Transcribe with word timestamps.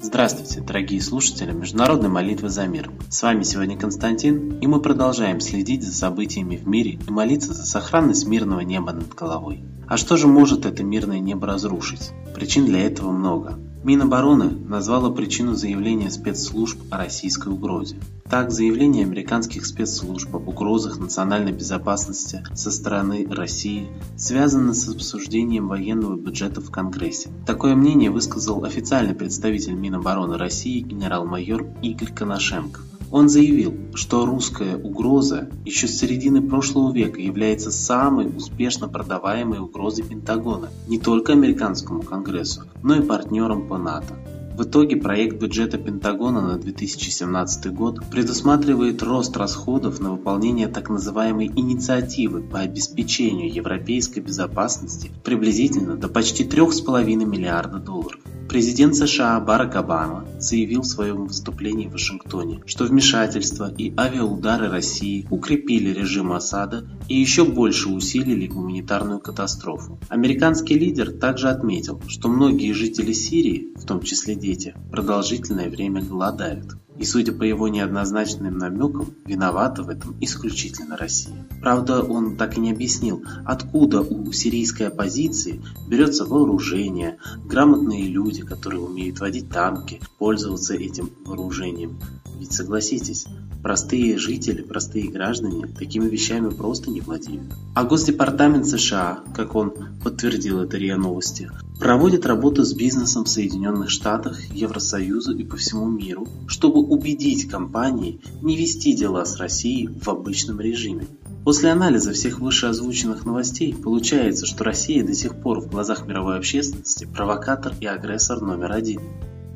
Здравствуйте, 0.00 0.62
дорогие 0.62 1.02
слушатели 1.02 1.52
Международной 1.52 2.08
молитвы 2.08 2.48
за 2.48 2.66
мир. 2.66 2.90
С 3.10 3.22
вами 3.22 3.42
сегодня 3.42 3.76
Константин, 3.76 4.58
и 4.60 4.66
мы 4.66 4.80
продолжаем 4.80 5.40
следить 5.40 5.82
за 5.82 5.92
событиями 5.92 6.56
в 6.56 6.66
мире 6.66 6.92
и 6.92 7.10
молиться 7.10 7.52
за 7.52 7.66
сохранность 7.66 8.26
мирного 8.26 8.60
неба 8.60 8.92
над 8.92 9.14
головой. 9.14 9.62
А 9.86 9.98
что 9.98 10.16
же 10.16 10.26
может 10.26 10.64
это 10.64 10.82
мирное 10.82 11.18
небо 11.18 11.46
разрушить? 11.46 12.12
Причин 12.34 12.64
для 12.64 12.86
этого 12.86 13.10
много. 13.10 13.58
Минобороны 13.86 14.50
назвала 14.50 15.12
причину 15.12 15.54
заявления 15.54 16.10
спецслужб 16.10 16.76
о 16.90 16.98
российской 16.98 17.52
угрозе. 17.52 17.94
Так, 18.28 18.50
заявление 18.50 19.04
американских 19.04 19.64
спецслужб 19.64 20.34
об 20.34 20.48
угрозах 20.48 20.98
национальной 20.98 21.52
безопасности 21.52 22.42
со 22.52 22.72
стороны 22.72 23.28
России 23.30 23.86
связано 24.16 24.74
с 24.74 24.88
обсуждением 24.88 25.68
военного 25.68 26.16
бюджета 26.16 26.60
в 26.60 26.72
Конгрессе. 26.72 27.30
Такое 27.46 27.76
мнение 27.76 28.10
высказал 28.10 28.64
официальный 28.64 29.14
представитель 29.14 29.74
Минобороны 29.74 30.36
России 30.36 30.80
генерал-майор 30.80 31.68
Игорь 31.80 32.12
Коношенко. 32.12 32.80
Он 33.10 33.28
заявил, 33.28 33.74
что 33.94 34.26
русская 34.26 34.76
угроза 34.76 35.48
еще 35.64 35.86
с 35.86 35.98
середины 35.98 36.42
прошлого 36.42 36.92
века 36.92 37.20
является 37.20 37.70
самой 37.70 38.26
успешно 38.26 38.88
продаваемой 38.88 39.60
угрозой 39.60 40.04
Пентагона 40.04 40.70
не 40.88 40.98
только 40.98 41.32
американскому 41.32 42.02
Конгрессу, 42.02 42.62
но 42.82 42.96
и 42.96 43.02
партнерам 43.02 43.68
по 43.68 43.78
НАТО. 43.78 44.14
В 44.56 44.62
итоге 44.62 44.96
проект 44.96 45.36
бюджета 45.38 45.76
Пентагона 45.76 46.40
на 46.40 46.58
2017 46.58 47.74
год 47.74 48.00
предусматривает 48.10 49.02
рост 49.02 49.36
расходов 49.36 50.00
на 50.00 50.12
выполнение 50.12 50.66
так 50.66 50.88
называемой 50.88 51.52
инициативы 51.54 52.40
по 52.40 52.60
обеспечению 52.60 53.52
европейской 53.52 54.20
безопасности 54.20 55.10
приблизительно 55.22 55.96
до 55.96 56.08
почти 56.08 56.44
3,5 56.44 57.04
миллиарда 57.26 57.78
долларов. 57.78 58.18
Президент 58.48 58.94
США 58.94 59.40
Барак 59.40 59.74
Обама 59.76 60.24
заявил 60.38 60.82
в 60.82 60.86
своем 60.86 61.26
выступлении 61.26 61.88
в 61.88 61.92
Вашингтоне, 61.92 62.62
что 62.64 62.84
вмешательство 62.84 63.72
и 63.76 63.92
авиаудары 63.98 64.68
России 64.68 65.26
укрепили 65.30 65.90
режим 65.90 66.32
Асада 66.32 66.86
и 67.08 67.18
еще 67.18 67.44
больше 67.44 67.88
усилили 67.88 68.46
гуманитарную 68.46 69.18
катастрофу. 69.18 69.98
Американский 70.08 70.78
лидер 70.78 71.10
также 71.10 71.48
отметил, 71.48 72.00
что 72.06 72.28
многие 72.28 72.72
жители 72.72 73.12
Сирии, 73.12 73.68
в 73.74 73.84
том 73.84 74.00
числе 74.02 74.36
дети, 74.36 74.74
продолжительное 74.90 75.68
время 75.68 76.02
голодают. 76.02 76.76
И 76.98 77.04
судя 77.04 77.32
по 77.32 77.42
его 77.42 77.68
неоднозначным 77.68 78.56
намекам, 78.58 79.14
виновата 79.24 79.82
в 79.82 79.88
этом 79.88 80.16
исключительно 80.20 80.96
Россия. 80.96 81.46
Правда, 81.60 82.02
он 82.02 82.36
так 82.36 82.56
и 82.56 82.60
не 82.60 82.72
объяснил, 82.72 83.22
откуда 83.44 84.00
у 84.00 84.32
сирийской 84.32 84.84
оппозиции 84.84 85.62
берется 85.88 86.24
вооружение, 86.24 87.18
грамотные 87.44 88.06
люди, 88.08 88.42
которые 88.42 88.80
умеют 88.80 89.20
водить 89.20 89.50
танки, 89.50 90.00
пользоваться 90.18 90.74
этим 90.74 91.10
вооружением. 91.24 91.98
Ведь 92.38 92.52
согласитесь, 92.52 93.26
простые 93.66 94.16
жители, 94.16 94.62
простые 94.62 95.10
граждане 95.10 95.66
такими 95.66 96.08
вещами 96.08 96.50
просто 96.50 96.88
не 96.88 97.00
владеют. 97.00 97.52
А 97.74 97.82
Госдепартамент 97.82 98.64
США, 98.64 99.24
как 99.34 99.56
он 99.56 99.74
подтвердил 100.04 100.60
это 100.60 100.76
РИА 100.76 100.96
Новости, 100.96 101.50
проводит 101.80 102.26
работу 102.26 102.62
с 102.62 102.72
бизнесом 102.72 103.24
в 103.24 103.28
Соединенных 103.28 103.90
Штатах, 103.90 104.40
Евросоюзу 104.54 105.36
и 105.36 105.42
по 105.42 105.56
всему 105.56 105.90
миру, 105.90 106.28
чтобы 106.46 106.78
убедить 106.78 107.48
компании 107.48 108.20
не 108.40 108.56
вести 108.56 108.94
дела 108.94 109.24
с 109.24 109.36
Россией 109.36 109.88
в 109.88 110.08
обычном 110.08 110.60
режиме. 110.60 111.08
После 111.44 111.72
анализа 111.72 112.12
всех 112.12 112.38
вышеозвученных 112.38 113.26
новостей 113.26 113.74
получается, 113.74 114.46
что 114.46 114.62
Россия 114.62 115.04
до 115.04 115.12
сих 115.12 115.34
пор 115.42 115.60
в 115.60 115.68
глазах 115.68 116.06
мировой 116.06 116.38
общественности 116.38 117.04
провокатор 117.04 117.74
и 117.80 117.86
агрессор 117.86 118.40
номер 118.40 118.70
один. 118.70 119.00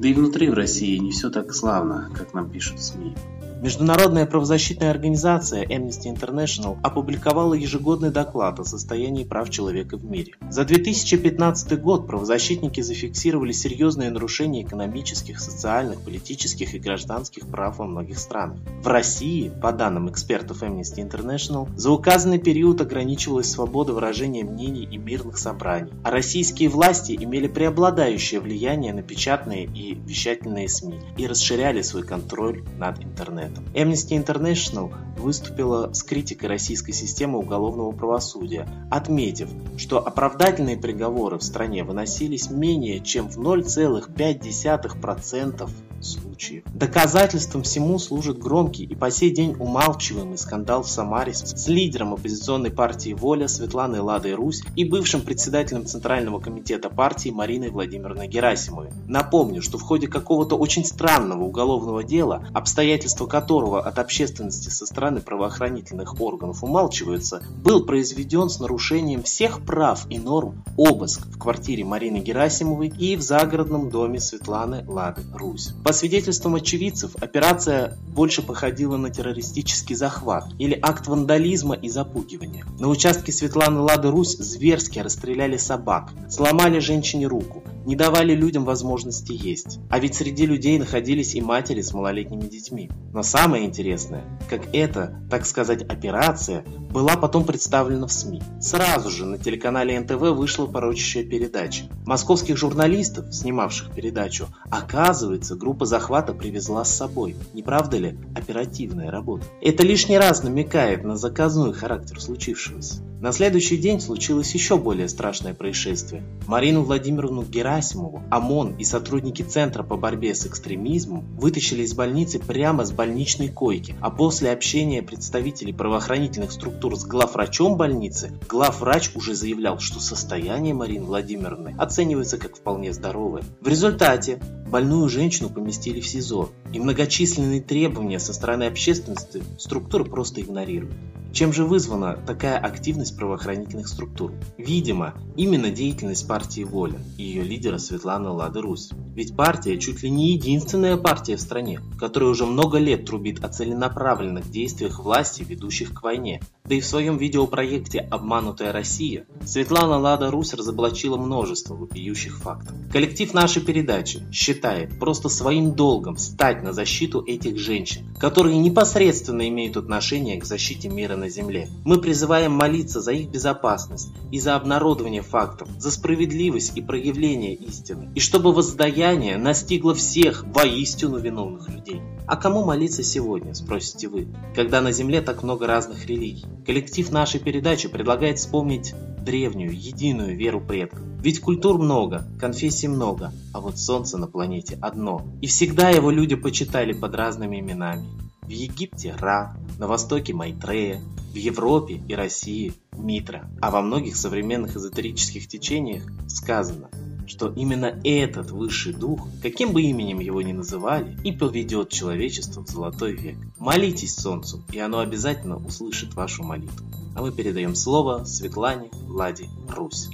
Да 0.01 0.09
и 0.09 0.15
внутри 0.15 0.51
в 0.51 0.55
России 0.55 0.97
не 0.97 1.13
все 1.13 1.31
так 1.31 1.55
славно, 1.55 2.11
как 2.13 2.35
нам 2.35 2.51
пишут 2.51 2.83
СМИ. 2.83 3.15
Международная 3.63 4.25
правозащитная 4.25 4.91
организация 4.91 5.67
Amnesty 5.67 6.07
International 6.07 6.79
опубликовала 6.83 7.53
ежегодный 7.53 8.11
доклад 8.11 8.59
о 8.59 8.65
состоянии 8.65 9.25
прав 9.25 9.51
человека 9.51 9.99
в 9.99 10.05
мире. 10.05 10.33
За 10.49 10.65
2015 10.65 11.79
год 11.79 12.07
правозащитники 12.07 12.81
зафиксировали 12.81 13.53
серьезные 13.53 14.09
нарушения 14.09 14.63
экономических, 14.63 15.41
социальных, 15.41 16.01
политических 16.01 16.75
и 16.75 16.79
гражданских 16.79 17.49
прав 17.49 17.77
во 17.77 17.85
многих 17.85 18.19
странах. 18.19 18.57
В 18.83 18.87
России, 18.87 19.53
по 19.61 19.73
данным 19.73 20.09
экспертов 20.09 20.63
Amnesty 20.63 21.07
International, 21.07 21.69
за 21.77 21.91
указанный 21.91 22.39
период 22.39 22.81
ограничивалась 22.81 23.51
свобода 23.51 23.93
выражения 23.93 24.43
мнений 24.43 24.89
и 24.91 24.97
мирных 24.97 25.37
собраний, 25.37 25.93
а 26.03 26.11
российские 26.11 26.71
власти 26.71 27.13
имели 27.13 27.47
преобладающее 27.47 28.41
влияние 28.41 28.95
на 28.95 29.03
печатные 29.03 29.67
и 29.67 29.97
вещательные 30.07 30.71
СМИ 30.71 30.99
и 31.19 31.27
расширяли 31.27 31.83
свой 31.83 32.05
контроль 32.05 32.65
над 32.79 33.05
интернетом 33.05 33.50
этом. 33.50 33.66
Amnesty 33.76 34.16
International 34.16 34.92
выступила 35.21 35.93
с 35.93 36.03
критикой 36.03 36.49
российской 36.49 36.93
системы 36.93 37.39
уголовного 37.39 37.93
правосудия, 37.93 38.67
отметив, 38.91 39.51
что 39.77 40.05
оправдательные 40.05 40.77
приговоры 40.77 41.39
в 41.39 41.45
стране 41.45 41.85
выносились 41.85 42.51
менее 42.51 42.99
чем 43.01 43.29
в 43.29 43.39
0,5% 43.39 45.71
случаев. 46.01 46.65
Доказательством 46.75 47.63
всему 47.63 47.99
служит 47.99 48.39
громкий 48.39 48.85
и 48.85 48.95
по 48.95 49.11
сей 49.11 49.31
день 49.31 49.55
умалчиваемый 49.59 50.39
скандал 50.39 50.83
в 50.83 50.89
Самаре 50.89 51.35
с 51.35 51.69
лидером 51.69 52.15
оппозиционной 52.15 52.71
партии 52.71 53.13
«Воля» 53.13 53.49
Светланой 53.49 54.01
Ладой 54.01 54.35
Русь 54.35 54.63
и 54.77 54.85
бывшим 54.85 55.21
председателем 55.21 55.87
Центрального 55.87 56.41
комитета 56.41 56.89
партии 56.89 57.31
Мариной 57.31 57.71
Владимировной 57.71 58.29
Герасимовой. 58.29 58.89
Напомню, 59.07 59.63
что 59.63 59.79
в 59.79 59.83
ходе 59.83 60.09
какого-то 60.09 60.57
очень 60.57 60.85
странного 60.85 61.45
уголовного 61.45 62.03
дела, 62.03 62.47
обстоятельства 62.55 63.27
которого 63.27 63.83
от 63.83 63.99
общественности 63.99 64.71
со 64.71 64.87
стороны 64.87 65.10
правоохранительных 65.19 66.21
органов 66.21 66.63
умалчиваются, 66.63 67.43
был 67.65 67.85
произведен 67.85 68.49
с 68.49 68.61
нарушением 68.61 69.25
всех 69.25 69.65
прав 69.65 70.07
и 70.09 70.21
норм 70.21 70.63
обыск 70.77 71.27
в 71.27 71.39
квартире 71.39 71.85
Марины 71.85 72.19
Герасимовой 72.19 72.89
и 72.89 73.17
в 73.17 73.23
загородном 73.23 73.91
доме 73.91 74.21
Светланы 74.21 74.85
Лады 74.87 75.23
Русь. 75.35 75.75
По 75.85 75.93
свидетельствам 75.93 76.55
очевидцев, 76.55 77.17
операция 77.21 77.99
больше 78.15 78.43
походила 78.43 78.97
на 78.97 79.11
террористический 79.11 79.97
захват 79.97 80.45
или 80.59 80.79
акт 80.81 81.09
вандализма 81.09 81.75
и 81.75 81.89
запугивания. 81.89 82.65
На 82.79 82.89
участке 82.89 83.33
Светланы 83.33 83.81
Лады 83.81 84.11
Русь 84.11 84.37
зверски 84.37 85.01
расстреляли 85.01 85.57
собак, 85.57 86.11
сломали 86.29 86.79
женщине 86.79 87.27
руку, 87.27 87.65
не 87.87 87.97
давали 87.97 88.35
людям 88.35 88.65
возможности 88.65 89.33
есть. 89.33 89.79
А 89.89 89.99
ведь 89.99 90.15
среди 90.15 90.47
людей 90.47 90.79
находились 90.79 91.35
и 91.35 91.41
матери 91.41 91.81
с 91.81 91.93
малолетними 91.93 92.43
детьми. 92.43 92.91
Но 93.13 93.23
самое 93.23 93.65
интересное, 93.65 94.25
как 94.49 94.75
эта, 95.01 95.15
так 95.31 95.47
сказать, 95.47 95.83
операция 95.83 96.65
была 96.91 97.17
потом 97.17 97.45
представлена 97.45 98.07
в 98.07 98.13
СМИ. 98.13 98.43
Сразу 98.61 99.11
же 99.11 99.25
на 99.25 99.39
телеканале 99.39 99.99
НТВ 100.01 100.21
вышла 100.37 100.67
порочащая 100.67 101.25
передача. 101.25 101.85
Московских 102.05 102.57
журналистов, 102.57 103.33
снимавших 103.33 103.95
передачу, 103.95 104.49
оказывается, 104.71 105.55
группа 105.55 105.87
захвата 105.87 106.33
привезла 106.35 106.85
с 106.85 106.95
собой. 106.95 107.37
Не 107.55 107.63
правда 107.63 107.99
ли? 107.99 108.19
Оперативная 108.35 109.11
работа. 109.11 109.47
Это 109.63 109.85
лишний 109.85 110.19
раз 110.19 110.43
намекает 110.43 111.05
на 111.05 111.17
заказной 111.17 111.73
характер 111.73 112.21
случившегося. 112.21 113.03
На 113.21 113.33
следующий 113.33 113.77
день 113.77 114.01
случилось 114.01 114.55
еще 114.55 114.79
более 114.79 115.07
страшное 115.07 115.53
происшествие. 115.53 116.23
Марину 116.47 116.83
Владимировну 116.83 117.43
Герасимову, 117.43 118.23
ОМОН 118.31 118.77
и 118.79 118.85
сотрудники 118.85 119.43
Центра 119.43 119.83
по 119.83 119.97
борьбе 119.97 120.35
с 120.35 120.47
экстремизмом 120.47 121.27
вытащили 121.37 121.83
из 121.83 121.93
больницы 121.93 122.39
прямо 122.39 122.87
с 122.87 122.93
больничной 122.93 123.49
койки, 123.49 123.95
а 124.01 124.11
после 124.11 124.51
общения 124.51 124.90
представителей 124.99 125.73
правоохранительных 125.73 126.51
структур 126.51 126.97
с 126.97 127.05
главврачом 127.05 127.77
больницы, 127.77 128.33
главврач 128.49 129.13
уже 129.15 129.35
заявлял, 129.35 129.79
что 129.79 130.01
состояние 130.01 130.75
Марины 130.75 131.05
Владимировны 131.05 131.75
оценивается 131.79 132.37
как 132.37 132.57
вполне 132.57 132.93
здоровое. 132.93 133.45
В 133.61 133.69
результате 133.69 134.41
больную 134.69 135.09
женщину 135.09 135.49
поместили 135.49 136.01
в 136.01 136.09
СИЗО, 136.09 136.51
и 136.73 136.79
многочисленные 136.79 137.61
требования 137.61 138.21
со 138.21 138.33
стороны 138.33 138.65
общественности 138.65 139.43
структуры 139.59 140.05
просто 140.05 140.41
игнорируют. 140.41 140.95
Чем 141.33 141.53
же 141.53 141.65
вызвана 141.65 142.17
такая 142.27 142.59
активность 142.59 143.17
правоохранительных 143.17 143.87
структур? 143.87 144.33
Видимо, 144.59 145.15
именно 145.37 145.71
деятельность 145.71 146.27
партии 146.27 146.65
«Воля» 146.65 146.99
и 147.19 147.23
ее 147.23 147.43
лидера 147.45 147.79
Светланы 147.79 148.31
Лады 148.31 148.61
Русь. 148.61 148.91
Ведь 149.15 149.37
партия 149.37 149.79
чуть 149.79 150.03
ли 150.03 150.11
не 150.11 150.33
единственная 150.33 150.97
партия 150.97 151.37
в 151.37 151.41
стране, 151.41 151.81
которая 151.99 152.31
уже 152.31 152.47
много 152.47 152.79
лет 152.79 153.07
трубит 153.07 153.45
о 153.45 153.49
целенаправленных 153.49 154.51
действиях 154.51 154.99
власти, 154.99 155.45
ведущих 155.45 155.95
к 155.95 156.03
войне. 156.03 156.41
Да 156.71 156.77
и 156.77 156.81
в 156.81 156.87
своем 156.87 157.17
видеопроекте 157.17 157.99
«Обманутая 157.99 158.71
Россия» 158.71 159.27
Светлана 159.45 159.99
Лада 159.99 160.31
Русь 160.31 160.55
разоблачила 160.55 161.17
множество 161.17 161.75
вопиющих 161.75 162.39
фактов. 162.39 162.77
Коллектив 162.93 163.35
нашей 163.35 163.61
передачи 163.61 164.23
считает 164.31 164.97
просто 165.01 165.29
своим 165.29 165.73
долгом 165.73 166.17
стать 166.17 166.63
на 166.63 166.73
защиту 166.73 167.25
этих 167.27 167.59
женщин, 167.59 168.15
которые 168.21 168.57
непосредственно 168.59 169.49
имеют 169.49 169.77
отношение 169.79 170.41
к 170.41 170.45
защите 170.45 170.89
мира 170.89 171.17
на 171.17 171.29
Земле. 171.29 171.69
Мы 171.85 172.01
призываем 172.01 172.53
молиться 172.53 173.01
за 173.01 173.15
их 173.15 173.31
безопасность 173.31 174.11
и 174.31 174.39
за 174.39 174.55
обнародование 174.55 175.23
фактов, 175.23 175.69
за 175.77 175.91
справедливость 175.91 176.77
и 176.77 176.83
проявление 176.83 177.55
истины, 177.55 178.13
и 178.15 178.21
чтобы 178.21 178.53
воздаяние 178.53 179.39
настигло 179.39 179.93
всех 179.97 180.45
воистину 180.47 181.19
виновных 181.19 181.69
людей. 181.69 182.01
А 182.29 182.37
кому 182.37 182.65
молиться 182.65 183.03
сегодня, 183.03 183.55
спросите 183.55 184.07
вы, 184.07 184.29
когда 184.55 184.81
на 184.81 184.93
Земле 184.93 185.21
так 185.21 185.43
много 185.43 185.67
разных 185.67 186.07
религий? 186.07 186.47
Коллектив 186.67 187.11
нашей 187.11 187.41
передачи 187.41 187.89
предлагает 187.89 188.39
вспомнить 188.39 188.95
древнюю, 189.25 189.73
единую 189.73 190.37
веру 190.37 190.61
предков. 190.61 191.01
Ведь 191.23 191.41
культур 191.41 191.79
много, 191.79 192.27
конфессий 192.39 192.89
много, 192.89 193.33
а 193.53 193.61
вот 193.61 193.79
солнце 193.79 194.17
на 194.19 194.27
планете 194.27 194.79
одно. 194.81 195.27
И 195.43 195.47
всегда 195.47 195.91
его 195.91 196.11
люди 196.11 196.35
почитали 196.35 196.93
под 196.93 197.15
разными 197.15 197.61
именами. 197.61 198.07
В 198.43 198.51
Египте 198.51 199.15
Ра, 199.19 199.57
на 199.79 199.87
Востоке 199.87 200.33
Майтрея, 200.33 201.01
в 201.33 201.37
Европе 201.37 202.03
и 202.09 202.15
России 202.15 202.73
Митра. 202.97 203.49
А 203.61 203.71
во 203.71 203.83
многих 203.83 204.17
современных 204.17 204.77
эзотерических 204.77 205.47
течениях 205.47 206.05
сказано– 206.29 206.89
что 207.31 207.53
именно 207.55 208.01
этот 208.03 208.51
высший 208.51 208.93
дух, 208.93 209.29
каким 209.41 209.73
бы 209.73 209.83
именем 209.83 210.19
его 210.19 210.43
ни 210.43 210.53
называли, 210.53 211.17
и 211.23 211.31
поведет 211.31 211.89
человечество 211.89 212.65
в 212.65 212.69
золотой 212.69 213.15
век. 213.15 213.37
Молитесь 213.59 214.17
солнцу, 214.17 214.65
и 214.73 214.81
оно 214.81 214.99
обязательно 214.99 215.57
услышит 215.57 216.15
вашу 216.15 216.43
молитву. 216.43 216.85
А 217.15 217.23
мы 217.23 217.31
передаем 217.31 217.77
слово 217.77 218.25
Светлане 218.25 218.91
Ладе 219.07 219.49
Русь. 219.69 220.09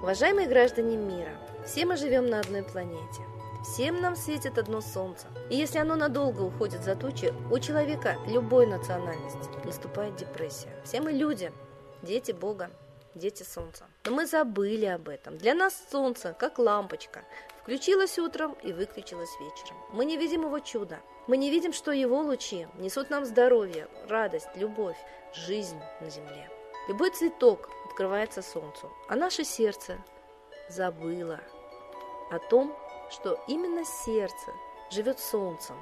Уважаемые 0.00 0.46
граждане 0.46 0.96
мира, 0.96 1.32
все 1.66 1.84
мы 1.84 1.96
живем 1.96 2.26
на 2.26 2.38
одной 2.38 2.62
планете. 2.62 3.22
Всем 3.64 4.00
нам 4.00 4.14
светит 4.14 4.56
одно 4.56 4.80
солнце. 4.80 5.26
И 5.50 5.56
если 5.56 5.78
оно 5.78 5.96
надолго 5.96 6.42
уходит 6.42 6.84
за 6.84 6.94
тучи, 6.94 7.34
у 7.50 7.58
человека 7.58 8.16
любой 8.28 8.66
национальности 8.66 9.48
наступает 9.64 10.14
депрессия. 10.14 10.68
Все 10.84 11.00
мы 11.00 11.10
люди, 11.10 11.52
дети 12.02 12.30
Бога, 12.30 12.70
дети 13.16 13.42
солнца. 13.42 13.86
Но 14.04 14.12
мы 14.12 14.26
забыли 14.26 14.86
об 14.86 15.08
этом. 15.08 15.36
Для 15.36 15.54
нас 15.56 15.74
солнце, 15.90 16.32
как 16.38 16.60
лампочка, 16.60 17.24
включилось 17.60 18.20
утром 18.20 18.52
и 18.62 18.72
выключилось 18.72 19.36
вечером. 19.40 19.78
Мы 19.92 20.04
не 20.04 20.16
видим 20.16 20.42
его 20.42 20.60
чуда. 20.60 21.00
Мы 21.26 21.38
не 21.38 21.50
видим, 21.50 21.72
что 21.72 21.90
его 21.90 22.20
лучи 22.20 22.68
несут 22.78 23.10
нам 23.10 23.24
здоровье, 23.24 23.88
радость, 24.08 24.48
любовь, 24.54 24.96
жизнь 25.34 25.80
на 26.00 26.08
земле. 26.08 26.48
Любой 26.88 27.10
цветок 27.10 27.68
открывается 27.84 28.40
солнцу, 28.40 28.90
а 29.08 29.14
наше 29.14 29.44
сердце 29.44 29.98
забыло 30.70 31.38
о 32.30 32.38
том, 32.38 32.74
что 33.10 33.38
именно 33.46 33.84
сердце 33.84 34.52
живет 34.90 35.18
солнцем, 35.18 35.76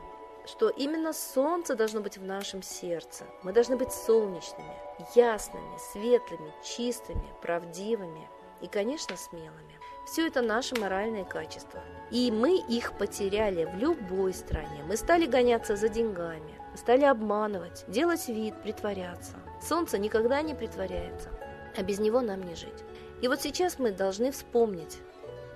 что 0.46 0.68
именно 0.68 1.12
солнце 1.12 1.76
должно 1.76 2.00
быть 2.00 2.18
в 2.18 2.24
нашем 2.24 2.60
сердце. 2.60 3.24
Мы 3.44 3.52
должны 3.52 3.76
быть 3.76 3.92
солнечными, 3.92 4.74
ясными, 5.14 5.78
светлыми, 5.92 6.52
чистыми, 6.64 7.32
правдивыми 7.40 8.28
и, 8.60 8.66
конечно, 8.66 9.16
смелыми. 9.16 9.78
Все 10.06 10.26
это 10.26 10.42
наши 10.42 10.74
моральные 10.74 11.24
качества. 11.24 11.84
И 12.10 12.32
мы 12.32 12.58
их 12.58 12.98
потеряли 12.98 13.64
в 13.64 13.76
любой 13.76 14.34
стране. 14.34 14.82
Мы 14.88 14.96
стали 14.96 15.26
гоняться 15.26 15.76
за 15.76 15.88
деньгами, 15.88 16.60
стали 16.76 17.04
обманывать, 17.04 17.84
делать 17.88 18.28
вид, 18.28 18.54
притворяться. 18.62 19.34
Солнце 19.60 19.98
никогда 19.98 20.42
не 20.42 20.54
притворяется, 20.54 21.30
а 21.76 21.82
без 21.82 21.98
него 21.98 22.20
нам 22.20 22.42
не 22.42 22.54
жить. 22.54 22.84
И 23.22 23.28
вот 23.28 23.40
сейчас 23.40 23.78
мы 23.78 23.92
должны 23.92 24.30
вспомнить 24.30 24.98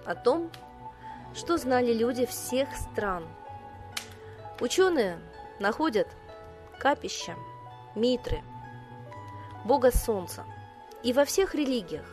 о 0.04 0.14
том, 0.14 0.50
что 1.34 1.56
знали 1.56 1.92
люди 1.92 2.26
всех 2.26 2.68
стран. 2.74 3.26
Ученые 4.60 5.18
находят 5.58 6.08
капища, 6.78 7.36
митры, 7.94 8.42
бога 9.64 9.90
солнца. 9.90 10.44
И 11.02 11.12
во 11.12 11.24
всех 11.24 11.54
религиях 11.54 12.06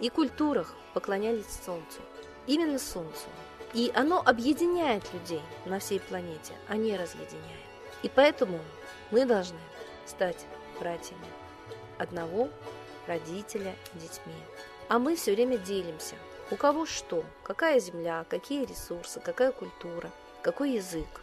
и 0.00 0.10
культурах 0.10 0.74
поклонялись 0.94 1.60
солнцу. 1.64 2.00
Именно 2.46 2.78
солнцу. 2.78 3.28
И 3.74 3.92
оно 3.94 4.22
объединяет 4.24 5.12
людей 5.12 5.42
на 5.66 5.78
всей 5.78 6.00
планете, 6.00 6.54
а 6.68 6.76
не 6.76 6.96
разъединяет. 6.96 7.67
И 8.02 8.08
поэтому 8.08 8.60
мы 9.10 9.24
должны 9.24 9.58
стать 10.06 10.46
братьями 10.78 11.26
одного 11.98 12.48
родителя 13.06 13.74
детьми. 13.94 14.34
А 14.88 14.98
мы 14.98 15.16
все 15.16 15.34
время 15.34 15.58
делимся. 15.58 16.14
У 16.50 16.56
кого 16.56 16.86
что, 16.86 17.24
какая 17.42 17.78
земля, 17.78 18.24
какие 18.28 18.64
ресурсы, 18.64 19.20
какая 19.20 19.52
культура, 19.52 20.10
какой 20.42 20.72
язык. 20.72 21.22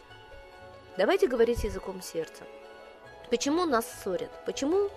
Давайте 0.96 1.26
говорить 1.26 1.64
языком 1.64 2.00
сердца. 2.00 2.44
Почему 3.28 3.64
нас 3.64 3.86
ссорят? 3.86 4.30
Почему 4.44 4.88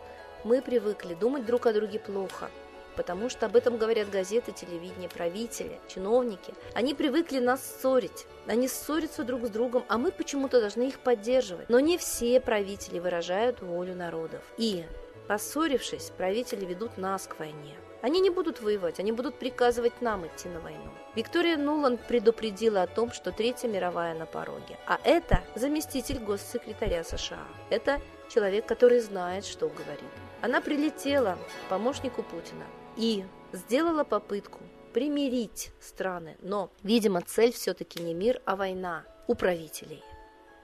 мы 0.44 0.62
привыкли 0.62 1.16
думать 1.16 1.46
друг 1.46 1.66
о 1.66 1.74
друге 1.74 1.98
плохо? 2.00 2.52
Потому 2.96 3.30
что 3.30 3.46
об 3.46 3.56
этом 3.56 3.78
говорят 3.78 4.10
газеты, 4.10 4.52
телевидение, 4.52 5.10
правители, 5.10 5.80
чиновники. 5.88 6.54
Они 6.74 6.94
привыкли 6.94 7.40
нас 7.40 7.62
ссорить. 7.64 8.26
Они 8.48 8.68
ссорятся 8.68 9.24
друг 9.24 9.46
с 9.46 9.50
другом, 9.50 9.84
а 9.88 9.98
мы 9.98 10.12
почему-то 10.12 10.60
должны 10.60 10.88
их 10.88 11.00
поддерживать. 11.00 11.70
Но 11.70 11.80
не 11.80 11.98
все 11.98 12.40
правители 12.40 13.00
выражают 13.00 13.62
волю 13.62 13.96
народов. 13.96 14.42
И, 14.58 14.86
поссорившись, 15.28 16.12
правители 16.18 16.66
ведут 16.66 16.98
нас 16.98 17.28
к 17.28 17.40
войне. 17.40 17.76
Они 18.02 18.22
не 18.22 18.30
будут 18.30 18.62
воевать, 18.62 19.00
они 19.00 19.12
будут 19.12 19.36
приказывать 19.36 20.02
нам 20.02 20.26
идти 20.26 20.48
на 20.48 20.62
войну. 20.62 20.90
Виктория 21.16 21.58
Нуланд 21.58 22.00
предупредила 22.08 22.84
о 22.84 22.88
том, 22.88 23.12
что 23.12 23.32
Третья 23.32 23.68
мировая 23.68 24.14
на 24.18 24.26
пороге. 24.26 24.78
А 24.88 25.00
это 25.04 25.42
заместитель 25.56 26.20
госсекретаря 26.20 27.04
США. 27.04 27.46
Это 27.70 28.00
человек, 28.30 28.66
который 28.66 29.00
знает, 29.00 29.44
что 29.46 29.68
говорит. 29.68 30.10
Она 30.42 30.62
прилетела 30.62 31.38
к 31.66 31.70
помощнику 31.70 32.24
Путина 32.24 32.66
и 32.96 33.26
сделала 33.52 34.04
попытку 34.04 34.60
примирить 34.94 35.72
страны, 35.80 36.38
но, 36.42 36.72
видимо, 36.84 37.22
цель 37.22 37.52
все-таки 37.52 38.02
не 38.02 38.14
мир, 38.14 38.42
а 38.46 38.56
война 38.56 39.04
у 39.28 39.36
правителей. 39.36 40.04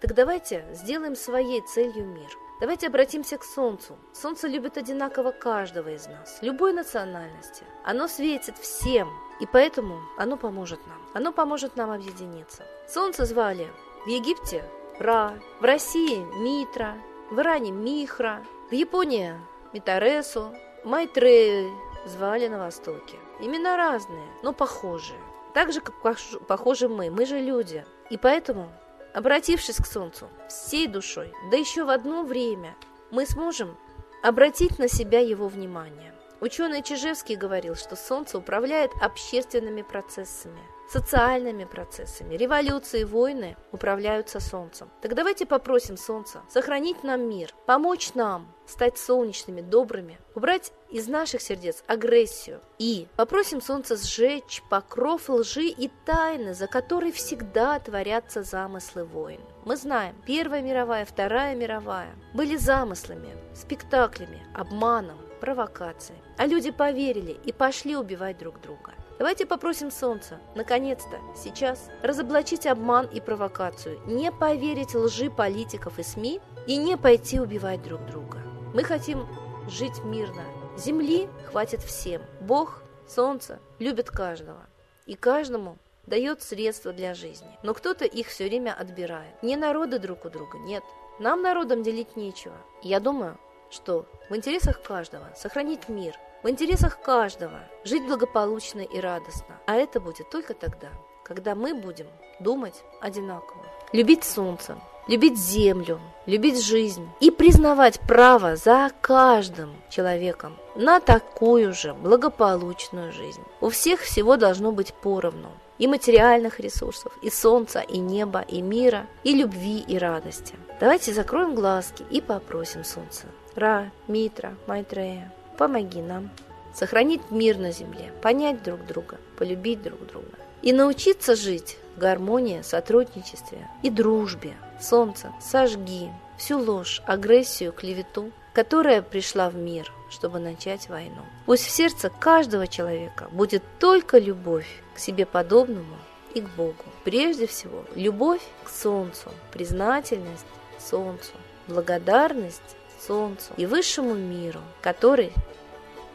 Так 0.02 0.14
давайте 0.14 0.66
сделаем 0.74 1.16
своей 1.16 1.62
целью 1.62 2.06
мир. 2.06 2.30
Давайте 2.62 2.88
обратимся 2.88 3.38
к 3.38 3.44
Солнцу. 3.44 3.98
Солнце 4.14 4.48
любит 4.48 4.78
одинаково 4.78 5.32
каждого 5.32 5.90
из 5.90 6.08
нас, 6.08 6.40
любой 6.42 6.72
национальности. 6.72 7.64
Оно 7.84 8.08
светит 8.08 8.58
всем, 8.58 9.10
и 9.42 9.46
поэтому 9.46 10.00
оно 10.18 10.38
поможет 10.38 10.80
нам. 10.88 11.02
Оно 11.14 11.34
поможет 11.34 11.76
нам 11.76 11.92
объединиться. 11.92 12.64
Солнце 12.88 13.26
звали 13.26 13.68
в 14.06 14.08
Египте 14.08 14.64
Ра, 15.00 15.34
в 15.60 15.66
России 15.66 16.24
Митра, 16.42 16.96
в 17.30 17.40
Иране 17.40 17.72
Михра, 17.72 18.46
в 18.70 18.74
Японии 18.74 19.36
Митаресу, 19.76 20.56
Майтрею, 20.86 21.78
звали 22.06 22.48
на 22.48 22.60
Востоке. 22.60 23.18
Имена 23.42 23.76
разные, 23.76 24.26
но 24.42 24.54
похожие. 24.54 25.20
Так 25.54 25.74
же, 25.74 25.82
как 25.82 26.02
похожи 26.48 26.88
мы. 26.88 27.12
Мы 27.12 27.26
же 27.26 27.42
люди. 27.42 27.86
И 28.10 28.18
поэтому, 28.18 28.72
обратившись 29.14 29.76
к 29.76 29.86
Солнцу 29.86 30.30
всей 30.48 30.88
душой, 30.88 31.34
да 31.52 31.58
еще 31.58 31.84
в 31.84 31.90
одно 31.90 32.24
время, 32.24 32.74
мы 33.12 33.26
сможем 33.26 33.76
обратить 34.24 34.80
на 34.80 34.88
себя 34.88 35.20
его 35.20 35.50
внимание. 35.50 36.16
Ученый 36.40 36.82
Чижевский 36.82 37.36
говорил, 37.36 37.76
что 37.76 37.98
Солнце 37.98 38.38
управляет 38.38 38.92
общественными 39.02 39.82
процессами– 39.82 40.62
социальными 40.90 41.66
процессами. 41.66 42.36
Революции, 42.36 43.04
войны 43.04 43.58
управляются 43.72 44.40
Солнцем. 44.40 44.90
Так 45.02 45.16
давайте 45.16 45.46
попросим 45.46 45.98
Солнца 45.98 46.42
сохранить 46.50 47.04
нам 47.04 47.28
мир, 47.30 47.54
помочь 47.66 48.14
нам 48.14 48.48
стать 48.68 48.98
солнечными, 48.98 49.62
добрыми, 49.62 50.18
убрать 50.34 50.72
из 50.90 51.08
наших 51.08 51.42
сердец 51.42 51.84
агрессию 51.88 52.62
и 52.80 53.08
попросим 53.16 53.62
Солнце 53.62 53.96
сжечь 53.96 54.64
покров 54.70 55.30
лжи 55.30 55.68
и 55.68 55.90
тайны, 56.06 56.54
за 56.54 56.68
которой 56.68 57.12
всегда 57.12 57.80
творятся 57.80 58.44
замыслы 58.44 59.04
войн. 59.04 59.42
Мы 59.66 59.78
знаем, 59.78 60.16
Первая 60.26 60.62
мировая, 60.62 61.06
Вторая 61.06 61.56
мировая 61.56 62.14
были 62.34 62.56
замыслами, 62.56 63.36
спектаклями, 63.54 64.46
обманом, 64.54 65.18
провокацией. 65.40 66.20
А 66.38 66.48
люди 66.48 66.72
поверили 66.72 67.38
и 67.46 67.52
пошли 67.52 67.96
убивать 67.96 68.38
друг 68.38 68.60
друга. 68.62 68.94
Давайте 69.18 69.46
попросим 69.46 69.92
Солнца, 69.92 70.40
наконец-то, 70.56 71.20
сейчас, 71.36 71.90
разоблачить 72.04 72.68
обман 72.68 73.06
и 73.06 73.22
провокацию, 73.22 74.00
не 74.06 74.30
поверить 74.30 74.94
лжи 74.94 75.30
политиков 75.30 76.00
и 76.00 76.04
СМИ 76.04 76.42
и 76.68 76.76
не 76.76 76.98
пойти 76.98 77.40
убивать 77.40 77.82
друг 77.82 78.06
друга. 78.06 78.40
Мы 78.74 78.84
хотим 78.84 79.26
жить 79.70 80.04
мирно. 80.04 80.44
Земли 80.78 81.30
хватит 81.50 81.82
всем. 81.82 82.22
Бог, 82.42 82.84
Солнце 83.08 83.60
любит 83.80 84.10
каждого. 84.10 84.66
И 85.06 85.16
каждому 85.16 85.78
дает 86.08 86.42
средства 86.42 86.92
для 86.92 87.14
жизни. 87.14 87.58
Но 87.64 87.74
кто-то 87.74 88.04
их 88.04 88.28
все 88.28 88.48
время 88.48 88.76
отбирает. 88.78 89.42
Не 89.42 89.56
народы 89.56 89.98
друг 89.98 90.26
у 90.26 90.30
друга, 90.30 90.58
нет. 90.58 90.84
Нам 91.20 91.42
народам 91.42 91.84
делить 91.84 92.18
нечего. 92.18 92.58
Я 92.84 93.00
думаю, 93.00 93.40
что 93.72 94.06
в 94.30 94.36
интересах 94.36 94.82
каждого 94.82 95.32
сохранить 95.36 95.88
мир, 95.88 96.16
в 96.46 96.48
интересах 96.48 97.02
каждого 97.02 97.58
жить 97.84 98.06
благополучно 98.06 98.82
и 98.82 99.00
радостно. 99.00 99.56
А 99.66 99.74
это 99.74 100.00
будет 100.00 100.30
только 100.30 100.54
тогда, 100.54 100.90
когда 101.24 101.56
мы 101.56 101.74
будем 101.74 102.06
думать 102.40 102.84
одинаково. 103.02 103.66
Любить 103.94 104.24
солнце, 104.24 104.78
любить 105.08 105.40
землю, 105.40 106.00
любить 106.28 106.64
жизнь 106.64 107.10
и 107.20 107.32
признавать 107.32 108.00
право 108.02 108.58
за 108.58 108.92
каждым 109.02 109.74
человеком 109.90 110.56
на 110.76 111.00
такую 111.00 111.74
же 111.74 111.96
благополучную 111.96 113.12
жизнь. 113.12 113.42
У 113.60 113.70
всех 113.70 114.02
всего 114.02 114.38
должно 114.38 114.72
быть 114.72 114.94
поровну. 114.94 115.50
И 115.80 115.88
материальных 115.88 116.60
ресурсов, 116.60 117.12
и 117.24 117.32
солнца, 117.32 117.80
и 117.80 117.98
неба, 117.98 118.42
и 118.42 118.62
мира, 118.62 119.08
и 119.24 119.34
любви, 119.34 119.80
и 119.80 119.98
радости. 119.98 120.54
Давайте 120.80 121.12
закроем 121.12 121.56
глазки 121.56 122.06
и 122.12 122.22
попросим 122.22 122.84
солнце. 122.84 123.26
Ра, 123.56 123.92
Митра, 124.08 124.56
Майтрея, 124.68 125.34
помоги 125.58 126.02
нам 126.02 126.30
сохранить 126.74 127.32
мир 127.32 127.58
на 127.58 127.72
земле, 127.72 128.12
понять 128.22 128.64
друг 128.64 128.86
друга, 128.86 129.18
полюбить 129.38 129.82
друг 129.82 130.06
друга 130.06 130.28
и 130.62 130.74
научиться 130.74 131.36
жить 131.36 131.78
в 131.96 132.00
гармонии, 132.00 132.62
сотрудничестве 132.62 133.68
и 133.82 133.90
дружбе. 133.90 134.54
Солнце, 134.82 135.32
сожги 135.42 136.10
всю 136.38 136.60
ложь, 136.60 137.02
агрессию, 137.06 137.72
клевету, 137.72 138.32
которая 138.54 139.02
пришла 139.02 139.50
в 139.50 139.56
мир, 139.56 139.92
чтобы 140.10 140.40
начать 140.40 140.90
войну. 140.90 141.22
Пусть 141.46 141.66
в 141.66 141.70
сердце 141.70 142.10
каждого 142.10 142.68
человека 142.68 143.28
будет 143.32 143.64
только 143.80 144.18
любовь 144.18 144.68
к 144.96 145.00
себе 145.00 145.26
подобному 145.26 145.98
и 146.34 146.42
к 146.42 146.50
Богу. 146.56 146.84
Прежде 147.04 147.48
всего, 147.48 147.86
любовь 147.96 148.42
к 148.64 148.70
Солнцу, 148.70 149.30
признательность 149.52 150.46
Солнцу, 150.80 151.32
благодарность 151.68 152.76
солнцу 153.06 153.54
и 153.58 153.66
высшему 153.66 154.14
миру, 154.16 154.62
который 154.82 155.32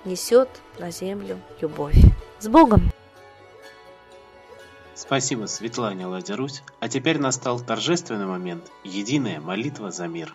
несет 0.04 0.48
на 0.78 0.90
землю 0.90 1.38
любовь. 1.60 1.96
С 2.38 2.48
Богом! 2.48 2.90
Спасибо 4.94 5.46
Светлане 5.46 6.06
Ладерусь. 6.06 6.62
А 6.78 6.88
теперь 6.88 7.18
настал 7.18 7.58
торжественный 7.60 8.26
момент– 8.26 8.70
единая 8.84 9.40
молитва 9.40 9.90
за 9.90 10.06
мир. 10.06 10.34